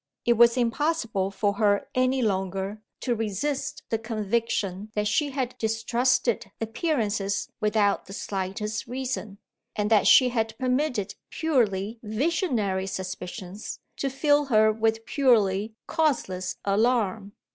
It 0.25 0.33
was 0.33 0.57
impossible 0.57 1.29
for 1.29 1.53
her 1.61 1.87
any 1.93 2.23
longer 2.23 2.81
to 3.01 3.13
resist 3.13 3.83
the 3.91 3.99
conviction 3.99 4.89
that 4.95 5.07
she 5.07 5.29
had 5.29 5.55
distrusted 5.59 6.49
appearances 6.59 7.49
without 7.59 8.07
the 8.07 8.13
slightest 8.13 8.87
reason, 8.87 9.37
and 9.75 9.91
that 9.91 10.07
she 10.07 10.29
had 10.29 10.57
permitted 10.57 11.13
purely 11.29 11.99
visionary 12.01 12.87
suspicions 12.87 13.77
to 13.97 14.09
fill 14.09 14.45
her 14.45 14.71
with 14.71 15.05
purely 15.05 15.75
causeless 15.85 16.57
alarm. 16.65 17.33